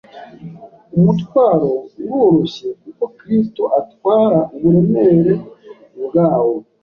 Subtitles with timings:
[0.97, 1.71] Umutwaro
[2.03, 5.33] uroroshye, kuko Kristo atwara uburemere
[6.05, 6.55] bwawo.